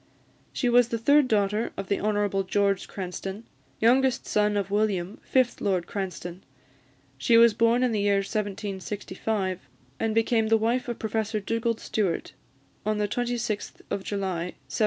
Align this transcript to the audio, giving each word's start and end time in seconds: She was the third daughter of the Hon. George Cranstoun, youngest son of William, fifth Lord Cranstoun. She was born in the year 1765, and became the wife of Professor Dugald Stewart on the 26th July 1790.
She 0.51 0.67
was 0.67 0.87
the 0.87 0.97
third 0.97 1.27
daughter 1.27 1.71
of 1.77 1.87
the 1.87 1.99
Hon. 1.99 2.43
George 2.47 2.87
Cranstoun, 2.87 3.43
youngest 3.79 4.25
son 4.25 4.57
of 4.57 4.71
William, 4.71 5.19
fifth 5.23 5.61
Lord 5.61 5.85
Cranstoun. 5.85 6.41
She 7.19 7.37
was 7.37 7.53
born 7.53 7.83
in 7.83 7.91
the 7.91 7.99
year 7.99 8.15
1765, 8.23 9.59
and 9.99 10.15
became 10.15 10.47
the 10.47 10.57
wife 10.57 10.87
of 10.87 10.97
Professor 10.97 11.39
Dugald 11.39 11.79
Stewart 11.79 12.33
on 12.83 12.97
the 12.97 13.07
26th 13.07 13.73
July 14.03 14.45
1790. 14.55 14.55